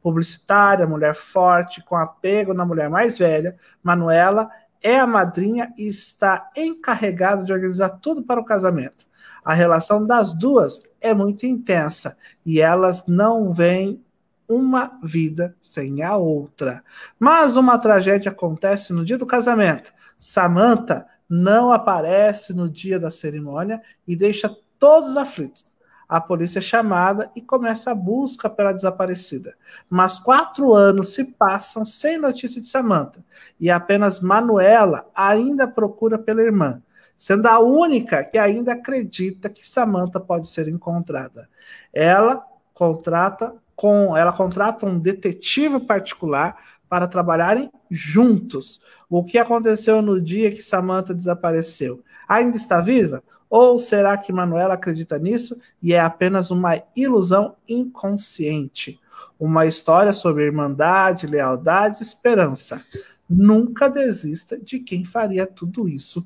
[0.00, 4.48] Publicitária, mulher forte, com apego na mulher mais velha, Manuela
[4.82, 9.06] é a madrinha e está encarregada de organizar tudo para o casamento.
[9.44, 14.02] A relação das duas é muito intensa e elas não veem
[14.50, 16.82] uma vida sem a outra.
[17.18, 19.92] Mas uma tragédia acontece no dia do casamento.
[20.18, 25.64] Samantha não aparece no dia da cerimônia e deixa todos aflitos.
[26.08, 29.54] A polícia é chamada e começa a busca pela desaparecida.
[29.88, 33.24] Mas quatro anos se passam sem notícia de Samantha
[33.60, 36.82] e apenas Manuela ainda procura pela irmã,
[37.16, 41.48] sendo a única que ainda acredita que Samantha pode ser encontrada.
[41.92, 46.54] Ela contrata com, ela contrata um detetive particular
[46.86, 48.78] para trabalharem juntos.
[49.08, 52.04] O que aconteceu no dia que Samantha desapareceu?
[52.28, 53.24] Ainda está viva?
[53.48, 59.00] Ou será que Manuela acredita nisso e é apenas uma ilusão inconsciente?
[59.38, 62.84] Uma história sobre irmandade, lealdade e esperança.
[63.26, 66.22] Nunca desista de quem faria tudo isso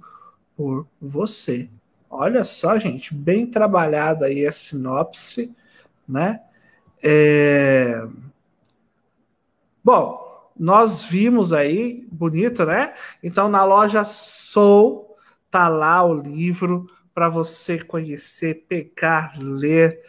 [0.56, 1.70] por você.
[2.10, 5.54] Olha só, gente, bem trabalhada aí a sinopse,
[6.08, 6.40] né?
[7.04, 8.08] É...
[9.82, 12.94] Bom, nós vimos aí, bonito, né?
[13.22, 15.14] Então, na loja Soul,
[15.50, 20.00] tá lá o livro para você conhecer, pegar, ler.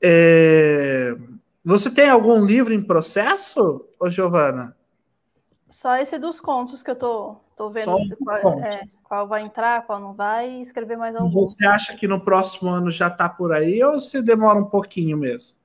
[0.00, 1.16] É...
[1.64, 4.76] Você tem algum livro em processo, ô Giovana?
[5.68, 9.84] Só esse dos contos que eu tô, tô vendo se, qual, é, qual, vai entrar,
[9.84, 11.28] qual não vai, e escrever mais algum.
[11.28, 15.18] Você acha que no próximo ano já tá por aí ou se demora um pouquinho
[15.18, 15.57] mesmo?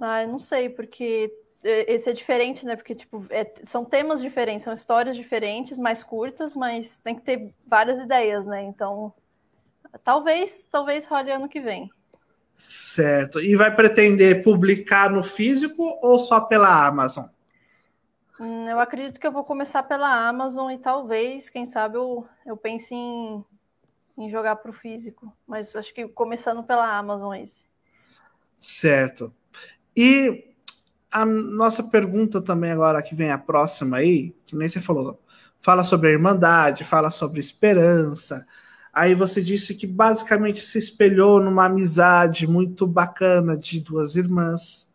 [0.00, 2.76] Ah, eu não sei, porque é, esse é diferente, né?
[2.76, 7.54] Porque, tipo, é, são temas diferentes, são histórias diferentes, mais curtas, mas tem que ter
[7.66, 8.62] várias ideias, né?
[8.62, 9.12] Então,
[10.02, 11.90] talvez, talvez role ano que vem.
[12.54, 13.40] Certo.
[13.40, 17.26] E vai pretender publicar no físico ou só pela Amazon?
[18.38, 22.56] Hum, eu acredito que eu vou começar pela Amazon e talvez, quem sabe, eu, eu
[22.56, 23.44] pense em,
[24.18, 25.32] em jogar para o físico.
[25.46, 27.64] Mas acho que começando pela Amazon esse.
[28.56, 29.32] Certo.
[29.96, 30.52] E
[31.10, 35.20] a nossa pergunta também agora que vem a próxima aí, que nem você falou,
[35.60, 38.46] fala sobre a irmandade, fala sobre esperança.
[38.92, 44.90] Aí você disse que basicamente se espelhou numa amizade muito bacana de duas irmãs,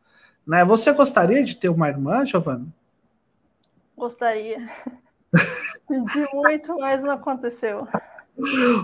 [0.45, 0.63] Né?
[0.63, 2.67] Você gostaria de ter uma irmã, Giovana?
[3.95, 4.69] Gostaria.
[5.88, 7.88] Pedi muito, mas não aconteceu.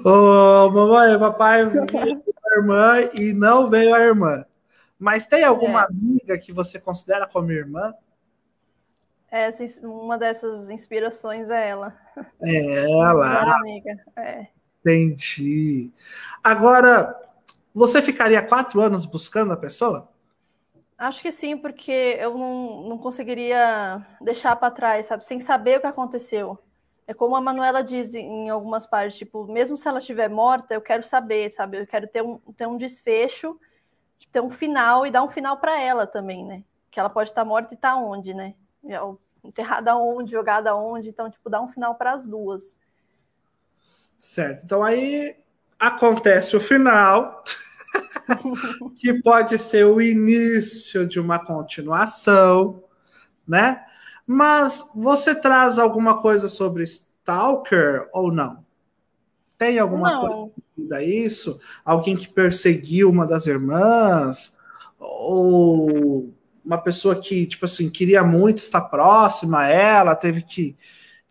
[0.04, 4.46] Ô, mamãe, papai veio a irmã e não veio a irmã.
[5.04, 5.86] Mas tem alguma é.
[5.86, 7.94] amiga que você considera como irmã?
[9.30, 11.94] Essa, uma dessas inspirações é ela.
[12.42, 13.58] É ela.
[13.58, 14.00] amiga.
[14.16, 14.48] É.
[14.80, 15.92] Entendi.
[16.42, 17.20] Agora,
[17.76, 20.10] você ficaria quatro anos buscando a pessoa?
[20.98, 25.26] Acho que sim, porque eu não, não conseguiria deixar para trás, sabe?
[25.26, 26.58] Sem saber o que aconteceu.
[27.06, 30.82] É como a Manuela diz em algumas partes, tipo, mesmo se ela estiver morta, eu
[30.82, 31.82] quero saber, sabe?
[31.82, 33.60] Eu quero ter um, ter um desfecho,
[34.32, 36.64] ter um final e dar um final para ela também, né?
[36.90, 38.54] Que ela pode estar morta e estar tá onde, né?
[39.44, 42.78] Enterrada onde, jogada onde, então, tipo, dar um final para as duas.
[44.18, 44.64] Certo.
[44.64, 45.36] Então aí
[45.78, 47.44] acontece o final,
[48.96, 52.84] que pode ser o início de uma continuação,
[53.46, 53.86] né?
[54.26, 58.63] Mas você traz alguma coisa sobre Stalker ou não?
[59.64, 60.52] Tem alguma não.
[60.76, 61.60] coisa a isso?
[61.86, 64.58] Alguém que perseguiu uma das irmãs?
[65.00, 70.76] Ou uma pessoa que, tipo assim, queria muito estar próxima a ela, teve que,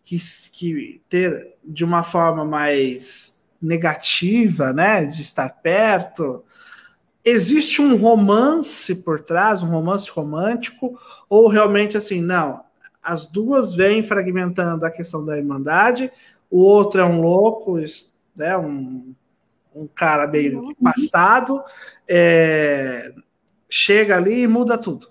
[0.02, 0.18] que,
[0.52, 5.04] que ter de uma forma mais negativa, né?
[5.06, 6.44] De estar perto
[7.24, 12.64] existe um romance por trás, um romance romântico, ou realmente assim, não,
[13.02, 16.10] as duas vêm fragmentando a questão da irmandade,
[16.50, 17.78] o outro é um louco,
[18.36, 19.14] né, um,
[19.74, 20.74] um cara meio uhum.
[20.74, 21.62] passado,
[22.08, 23.12] é,
[23.68, 25.08] chega ali e muda tudo.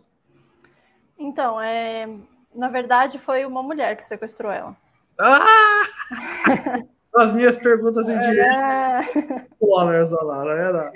[1.17, 2.09] Então, é,
[2.53, 4.75] na verdade, foi uma mulher que sequestrou ela.
[5.19, 5.83] Ah!
[7.15, 8.39] As minhas perguntas em direito.
[8.39, 9.47] É...
[9.61, 10.91] Spoilers, olha lá, era.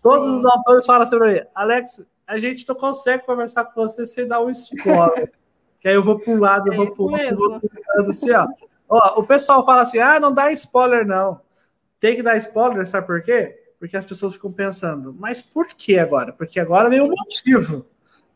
[0.00, 4.26] Todos os autores falam sobre mim, Alex, a gente não consegue conversar com você sem
[4.26, 5.32] dar um spoiler.
[5.80, 8.46] que aí eu vou para um lado, eu vou para o outro, assim, ó.
[8.88, 9.20] ó.
[9.20, 11.40] O pessoal fala assim: ah, não dá spoiler, não.
[12.00, 13.62] Tem que dar spoiler, sabe por quê?
[13.78, 16.32] Porque as pessoas ficam pensando, mas por que agora?
[16.32, 17.86] Porque agora vem o motivo,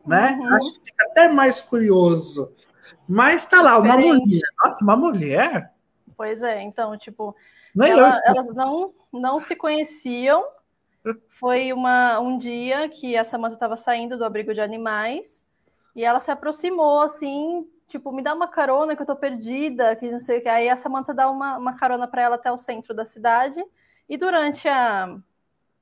[0.06, 0.38] né?
[0.38, 0.54] Uhum.
[0.54, 2.54] Acho que fica até mais curioso.
[3.08, 4.24] Mas tá lá, uma Diferente.
[4.24, 4.42] mulher.
[4.62, 5.74] Nossa, uma mulher?
[6.16, 7.34] Pois é, então, tipo,
[7.78, 10.44] ela, elas não, não se conheciam.
[11.28, 15.42] Foi uma, um dia que a Samantha estava saindo do abrigo de animais
[15.96, 20.10] e ela se aproximou assim, tipo, me dá uma carona que eu tô perdida, que
[20.10, 20.48] não sei o que.
[20.48, 23.62] Aí a Samantha dá uma, uma carona para ela até o centro da cidade.
[24.08, 25.16] E durante a,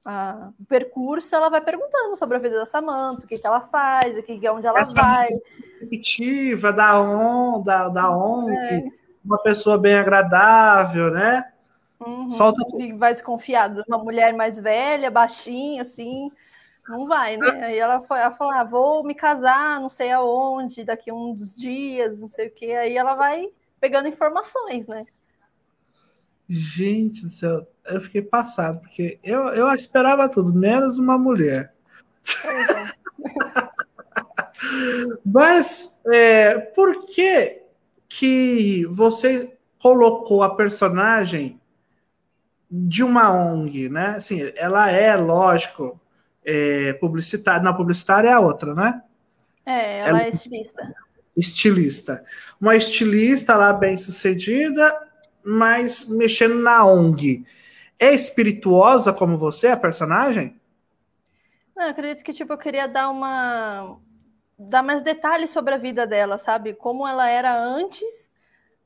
[0.05, 3.61] a, o percurso, ela vai perguntando sobre a vida da Samantha, o que, que ela
[3.61, 5.29] faz, o que, onde ela Essa vai.
[5.75, 8.89] Repetitiva, da onda, da ONG, é.
[9.25, 11.45] uma pessoa bem agradável, né?
[12.01, 12.31] Uhum.
[12.31, 12.63] Solta
[12.97, 16.31] vai desconfiado, uma mulher mais velha, baixinha, assim.
[16.89, 17.67] Não vai, né?
[17.67, 21.55] Aí ela, foi, ela falou: ah, vou me casar, não sei aonde, daqui a uns
[21.55, 22.73] dias, não sei o quê.
[22.73, 25.05] Aí ela vai pegando informações, né?
[26.49, 31.75] Gente do céu, eu fiquei passado, porque eu, eu esperava tudo, menos uma mulher.
[35.25, 37.63] Mas é, por que
[38.09, 41.61] que você colocou a personagem
[42.71, 44.15] de uma ONG, né?
[44.17, 46.01] Assim, ela é, lógico,
[46.49, 47.63] é, publicitária.
[47.63, 49.03] Não, publicitária é a outra, né?
[49.67, 50.95] É, ela, ela é estilista.
[51.37, 52.25] Estilista.
[52.59, 54.99] Uma estilista lá bem sucedida,
[55.45, 57.45] mas mexendo na ONG.
[57.99, 60.59] É espirituosa como você, a personagem?
[61.77, 63.99] Não, eu acredito que tipo, eu queria dar uma.
[64.59, 66.73] dar mais detalhes sobre a vida dela, sabe?
[66.73, 68.31] Como ela era antes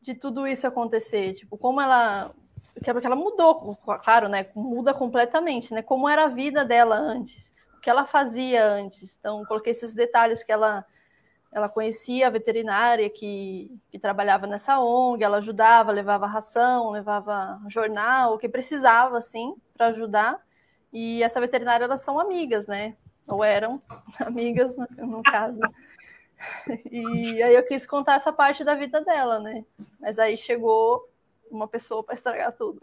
[0.01, 1.35] de tudo isso acontecer.
[1.35, 2.35] Tipo, como ela.
[2.75, 4.47] Porque ela mudou, claro, né?
[4.57, 5.83] Muda completamente, né?
[5.83, 7.52] Como era a vida dela antes
[7.83, 9.16] que ela fazia antes.
[9.18, 10.87] Então, coloquei esses detalhes que ela
[11.53, 18.33] ela conhecia a veterinária que, que trabalhava nessa ONG, ela ajudava, levava ração, levava jornal,
[18.33, 20.41] o que precisava, assim, para ajudar.
[20.91, 22.97] E essa veterinária, elas são amigas, né?
[23.28, 23.83] Ou eram
[24.24, 25.61] amigas, no, no caso.
[26.91, 29.62] E aí eu quis contar essa parte da vida dela, né?
[30.01, 31.07] Mas aí chegou
[31.51, 32.80] uma pessoa para estragar tudo.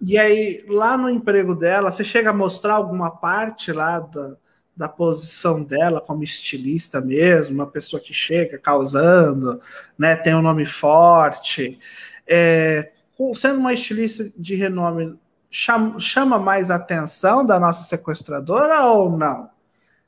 [0.00, 4.36] E aí, lá no emprego dela, você chega a mostrar alguma parte lá da,
[4.76, 9.60] da posição dela como estilista mesmo, uma pessoa que chega causando,
[9.98, 11.80] né, tem um nome forte.
[12.24, 12.88] É,
[13.34, 15.18] sendo uma estilista de renome,
[15.50, 19.50] chama, chama mais atenção da nossa sequestradora ou não?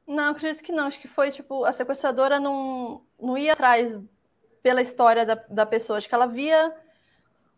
[0.07, 0.87] Não, acredito que não.
[0.87, 4.01] Acho que foi tipo, a sequestradora não, não ia atrás
[4.63, 6.73] pela história da, da pessoa, acho que ela via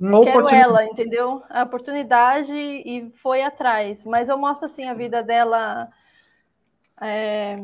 [0.02, 1.42] uma Quero ela, entendeu?
[1.48, 4.04] A oportunidade e foi atrás.
[4.04, 5.88] Mas eu mostro assim a vida dela
[7.00, 7.58] é,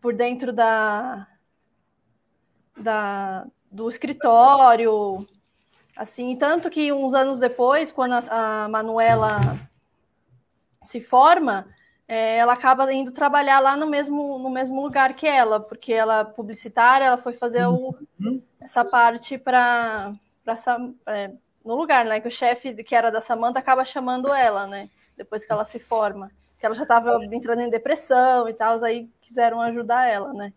[0.00, 1.26] por dentro da,
[2.76, 5.26] da do escritório,
[5.96, 9.58] assim, tanto que uns anos depois, quando a, a Manuela
[10.80, 11.66] se forma,
[12.06, 16.20] é, ela acaba indo trabalhar lá no mesmo, no mesmo lugar que ela, porque ela
[16.20, 18.42] é publicitária, ela foi fazer o, uhum.
[18.60, 20.12] essa parte para
[21.06, 21.32] é,
[21.68, 22.18] no lugar, né?
[22.18, 24.88] Que o chefe que era da Samanta acaba chamando ela, né?
[25.14, 26.30] Depois que ela se forma.
[26.58, 30.50] Que ela já estava entrando em depressão e tal, aí quiseram ajudar ela, né?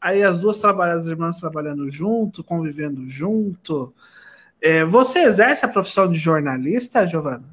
[0.00, 3.94] Aí as duas trabalham, as irmãs trabalhando junto, convivendo junto.
[4.60, 7.44] É, você exerce a profissão de jornalista, Giovana?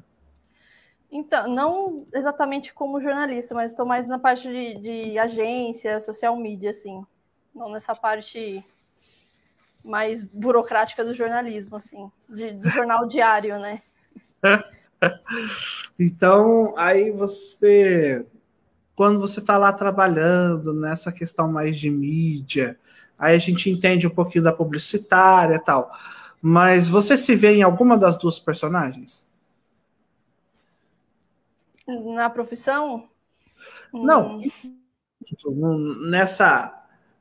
[1.12, 6.70] Então, não exatamente como jornalista, mas estou mais na parte de, de, agência, social media,
[6.70, 7.04] assim.
[7.54, 8.64] Não nessa parte
[9.84, 13.82] mais burocrática do jornalismo, assim, de, do jornal diário, né?
[15.98, 18.26] então, aí você,
[18.94, 22.78] quando você está lá trabalhando nessa questão mais de mídia,
[23.18, 25.90] aí a gente entende um pouquinho da publicitária e tal.
[26.40, 29.28] Mas você se vê em alguma das duas personagens?
[31.86, 33.08] Na profissão?
[33.92, 34.40] Não.
[34.40, 36.08] Hum.
[36.08, 36.79] Nessa,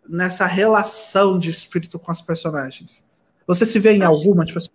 [0.10, 3.06] nessa relação de espírito com as personagens.
[3.46, 4.70] Você se vê em alguma, tipo assim,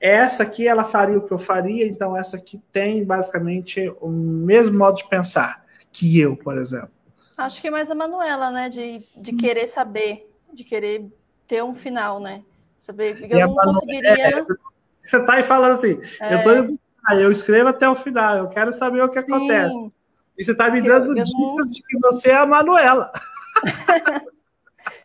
[0.00, 4.78] essa aqui ela faria o que eu faria, então essa aqui tem basicamente o mesmo
[4.78, 6.90] modo de pensar que eu, por exemplo.
[7.36, 8.68] Acho que é mais a Manuela, né?
[8.68, 11.06] De, de querer saber, de querer
[11.48, 12.42] ter um final, né?
[12.78, 14.10] Saber, eu não conseguiria.
[14.10, 16.34] É, você está aí falando assim, é...
[16.34, 19.34] eu tô indo eu escrevo até o final, eu quero saber o que Sim.
[19.34, 19.92] acontece.
[20.38, 21.70] E você está me dando eu, eu dicas não...
[21.70, 23.10] de que você é a Manuela.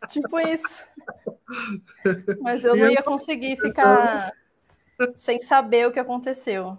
[0.08, 0.88] tipo isso.
[2.42, 4.34] Mas eu não ia conseguir ficar
[5.16, 6.78] sem saber o que aconteceu.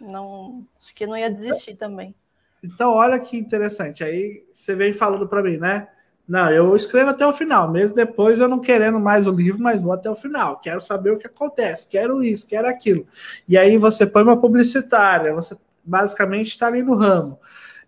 [0.00, 2.14] Não, acho que não ia desistir também.
[2.62, 4.04] Então, olha que interessante.
[4.04, 5.88] Aí você vem falando para mim, né?
[6.30, 9.80] Não, eu escrevo até o final, mesmo depois eu não querendo mais o livro, mas
[9.80, 10.60] vou até o final.
[10.60, 13.04] Quero saber o que acontece, quero isso, quero aquilo.
[13.48, 17.36] E aí você põe uma publicitária, você basicamente está ali no ramo.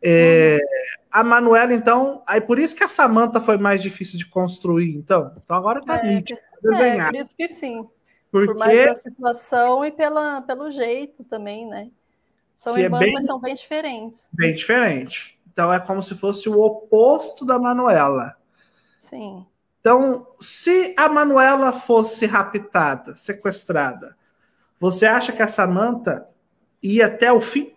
[0.05, 1.03] É, uhum.
[1.11, 5.33] A Manuela, então, aí por isso que a Samanta foi mais difícil de construir, então.
[5.45, 6.97] Então agora está é, nítido, desenhar.
[6.97, 7.87] É, acredito que sim.
[8.31, 8.47] Porque...
[8.47, 11.91] Por mais da situação e pela, pelo jeito também, né?
[12.57, 14.29] São é irmãs, é bem, mas são bem diferentes.
[14.33, 15.39] Bem diferente.
[15.53, 18.37] Então é como se fosse o oposto da Manuela.
[18.99, 19.47] Sim.
[19.81, 24.17] Então, se a Manuela fosse raptada, sequestrada,
[24.79, 26.29] você acha que a Samantha
[26.81, 27.72] ia até o fim?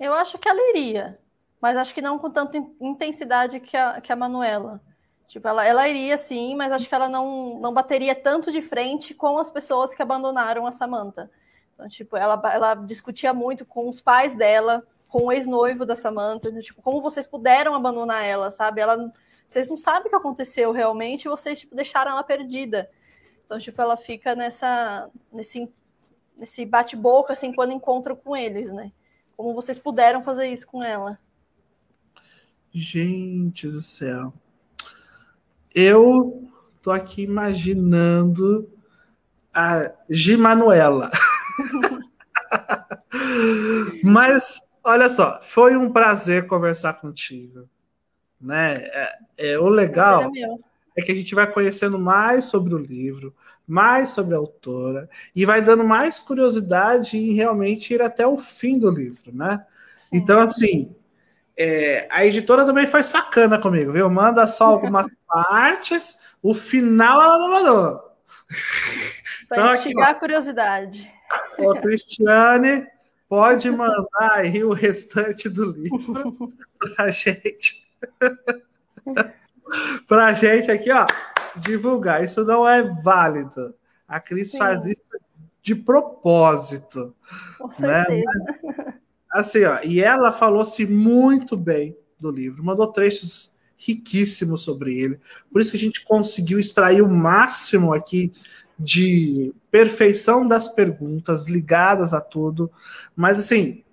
[0.00, 1.18] Eu acho que ela iria,
[1.60, 4.80] mas acho que não com tanta intensidade que a, que a Manuela.
[5.28, 9.12] Tipo, ela, ela iria sim, mas acho que ela não, não bateria tanto de frente
[9.12, 11.30] com as pessoas que abandonaram a Samantha.
[11.74, 16.50] Então, tipo, ela, ela discutia muito com os pais dela, com o ex-noivo da Samantha,
[16.50, 16.62] né?
[16.62, 18.80] tipo, como vocês puderam abandonar ela, sabe?
[18.80, 19.12] Ela,
[19.46, 22.90] vocês não sabem o que aconteceu realmente, vocês tipo, deixaram ela perdida.
[23.44, 25.70] Então, tipo, ela fica nessa nesse
[26.36, 28.90] nesse bate-boca assim quando encontram com eles, né?
[29.40, 31.18] Como vocês puderam fazer isso com ela?
[32.70, 34.34] Gente do céu.
[35.74, 36.46] Eu
[36.82, 38.70] tô aqui imaginando
[39.54, 41.10] a G Manuela.
[44.04, 47.66] Mas Olha só, foi um prazer conversar contigo.
[48.38, 48.74] Né?
[48.74, 50.46] É, é o legal é,
[50.96, 53.34] é que a gente vai conhecendo mais sobre o livro,
[53.66, 58.78] mais sobre a autora, e vai dando mais curiosidade em realmente ir até o fim
[58.78, 59.64] do livro, né?
[59.96, 60.16] Sim.
[60.16, 60.94] Então, assim,
[61.56, 64.08] é, a editora também foi sacana comigo, viu?
[64.10, 68.10] Manda só algumas partes, o final ela não mandou.
[69.48, 71.12] Para então, instigar a curiosidade.
[71.58, 72.86] Ô, Cristiane,
[73.28, 76.52] pode mandar aí o restante do livro
[76.96, 77.84] para gente.
[80.06, 81.06] para a gente aqui, ó,
[81.56, 82.24] divulgar.
[82.24, 83.74] Isso não é válido.
[84.06, 84.58] A Cris Sim.
[84.58, 85.00] faz isso
[85.62, 87.14] de propósito.
[87.58, 88.04] Com né?
[88.08, 95.18] Mas, assim, ó, e ela falou-se muito bem do livro, mandou trechos riquíssimos sobre ele.
[95.50, 98.32] Por isso que a gente conseguiu extrair o máximo aqui
[98.78, 102.70] de perfeição das perguntas ligadas a tudo,
[103.14, 103.84] mas assim,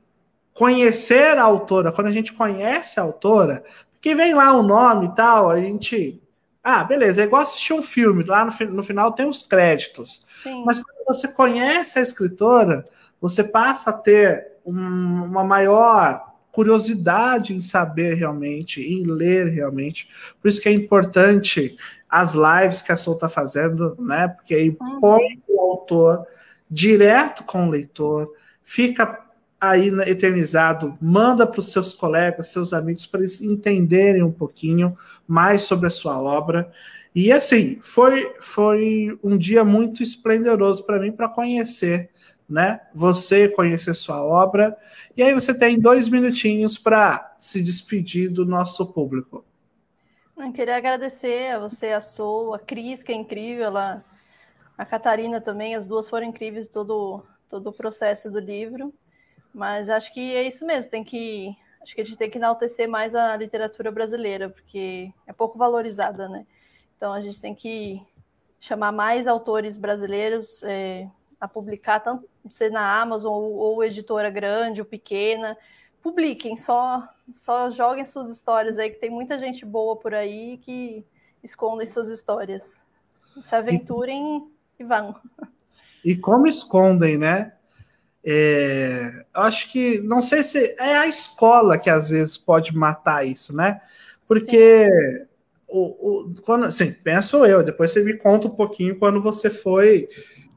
[0.53, 3.63] conhecer a autora, quando a gente conhece a autora,
[4.07, 6.21] que vem lá o nome e tal, a gente.
[6.63, 10.25] Ah, beleza, é igual assistir um filme, lá no, no final tem os créditos.
[10.43, 10.63] Sim.
[10.65, 12.87] Mas quando você conhece a escritora,
[13.19, 14.73] você passa a ter um,
[15.25, 20.09] uma maior curiosidade em saber realmente, em ler realmente.
[20.41, 21.77] Por isso que é importante
[22.09, 24.29] as lives que a Sol está fazendo, né?
[24.29, 25.01] Porque aí uhum.
[25.01, 26.25] põe o autor
[26.69, 28.33] direto com o leitor,
[28.63, 29.26] fica
[29.59, 34.97] aí eternizado, manda para os seus colegas, seus amigos, para eles entenderem um pouquinho
[35.27, 36.71] mais sobre a sua obra.
[37.13, 42.11] E assim, foi, foi um dia muito esplendoroso para mim para conhecer,
[42.47, 42.81] né?
[42.93, 44.77] Você conhecer sua obra.
[45.15, 49.43] E aí você tem dois minutinhos para se despedir do nosso público.
[50.37, 55.73] Eu queria agradecer a você, a Sou, a Cris, que é incrível, a Catarina também,
[55.73, 58.93] as duas foram incríveis todo, todo o processo do livro.
[59.57, 61.57] Mas acho que é isso mesmo, tem que.
[61.81, 66.29] Acho que a gente tem que enaltecer mais a literatura brasileira, porque é pouco valorizada,
[66.29, 66.45] né?
[66.95, 67.99] Então a gente tem que
[68.59, 71.09] chamar mais autores brasileiros é,
[71.41, 75.57] a publicar, tanto ser na Amazon ou, ou, editora grande ou pequena.
[76.03, 81.03] Publiquem, só, só joguem suas histórias aí, que tem muita gente boa por aí que
[81.43, 82.79] escondem suas histórias.
[83.41, 84.47] Se aventurem
[84.77, 85.15] e, e vão.
[86.05, 87.56] E como escondem, né?
[88.29, 93.55] É, acho que não sei se é a escola que às vezes pode matar isso,
[93.55, 93.79] né?
[94.27, 95.27] Porque Sim
[95.67, 100.07] o, o, quando, assim, penso eu, depois você me conta um pouquinho quando você foi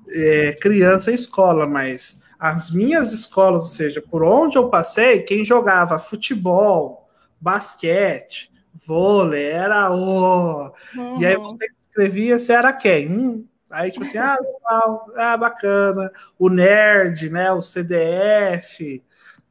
[0.08, 5.44] é, criança em escola, mas as minhas escolas, ou seja, por onde eu passei, quem
[5.44, 7.08] jogava futebol,
[7.40, 8.50] basquete,
[8.86, 10.72] vôlei, era o.
[10.96, 11.20] Uhum.
[11.20, 11.42] E aí uhum.
[11.42, 13.10] você escrevia, você era quem?
[13.10, 16.12] Hum, aí, tipo assim, ah, legal, ah, bacana.
[16.38, 17.52] O nerd, né?
[17.52, 19.02] O CDF,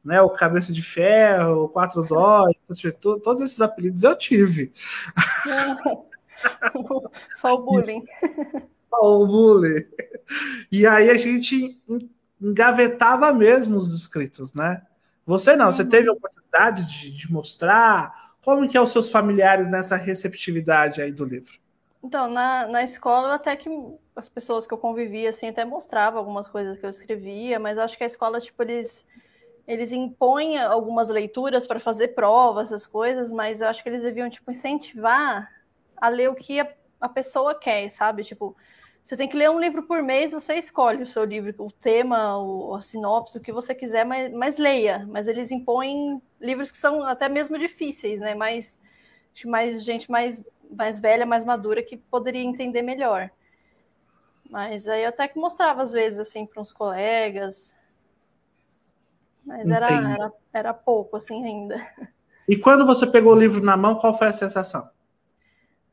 [0.04, 2.56] né, o Cabeça de Ferro, o Quatro Zóios,
[3.22, 4.72] todos esses apelidos eu tive.
[7.36, 8.04] Só o bullying.
[8.88, 9.86] Só o bullying.
[10.72, 11.78] E aí a gente
[12.40, 14.82] engavetava mesmo os escritos, né?
[15.26, 15.88] Você não, você uhum.
[15.88, 21.12] teve a oportunidade de, de mostrar como que é os seus familiares nessa receptividade aí
[21.12, 21.52] do livro?
[22.02, 23.68] Então, na, na escola, até que
[24.20, 27.84] as pessoas que eu convivia, assim, até mostrava algumas coisas que eu escrevia, mas eu
[27.84, 29.06] acho que a escola, tipo, eles
[29.66, 34.28] eles impõem algumas leituras para fazer provas, essas coisas, mas eu acho que eles deviam,
[34.28, 35.48] tipo, incentivar
[35.96, 36.68] a ler o que a,
[37.00, 38.24] a, pessoa quer, sabe?
[38.24, 38.56] Tipo,
[39.02, 42.36] você tem que ler um livro por mês, você escolhe o seu livro, o tema,
[42.38, 45.06] o, a sinopse, o que você quiser, mas, mas leia.
[45.08, 48.34] Mas eles impõem livros que são até mesmo difíceis, né?
[48.34, 48.76] Mais,
[49.46, 53.30] mais gente mais, mais velha, mais madura, que poderia entender melhor.
[54.50, 57.74] Mas aí eu até que mostrava, às vezes, assim, para uns colegas,
[59.44, 61.86] mas era, era, era pouco, assim, ainda.
[62.48, 64.90] E quando você pegou o livro na mão, qual foi a sensação?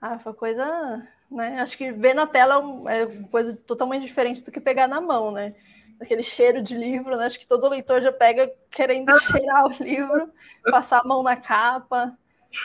[0.01, 1.59] Ah, foi coisa, né?
[1.59, 2.55] Acho que ver na tela
[2.91, 5.55] é uma coisa totalmente diferente do que pegar na mão, né?
[5.99, 7.25] Aquele cheiro de livro, né?
[7.25, 10.31] Acho que todo leitor já pega querendo cheirar o livro,
[10.65, 12.17] passar a mão na capa.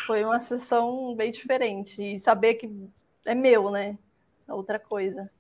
[0.07, 2.03] Foi uma sessão bem diferente.
[2.03, 2.71] E saber que
[3.25, 3.99] é meu, né?
[4.49, 5.31] É outra coisa.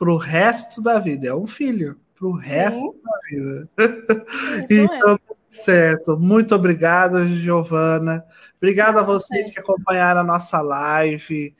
[0.00, 3.70] Pro resto da vida, é um filho para o resto da vida.
[4.70, 5.20] então,
[5.50, 6.18] certo.
[6.18, 8.24] Muito obrigado, Giovana.
[8.56, 11.54] Obrigado a vocês que acompanharam a nossa live.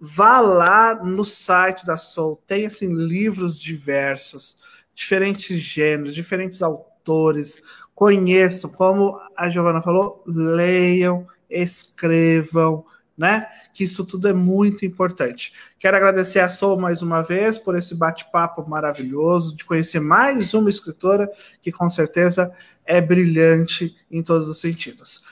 [0.00, 4.58] Vá lá no site da Soul, tem assim, livros diversos,
[4.92, 7.62] diferentes gêneros, diferentes autores.
[7.94, 12.84] Conheçam, como a Giovana falou, leiam, escrevam,
[13.16, 13.46] né?
[13.72, 15.52] Que isso tudo é muito importante.
[15.78, 20.70] Quero agradecer a Sol mais uma vez por esse bate-papo maravilhoso, de conhecer mais uma
[20.70, 21.30] escritora
[21.62, 22.52] que com certeza
[22.84, 25.24] é brilhante em todos os sentidos.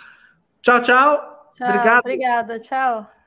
[0.63, 1.51] Tchau, tchau.
[1.57, 2.01] tchau Obrigado.
[2.01, 3.22] Obrigada, tchau.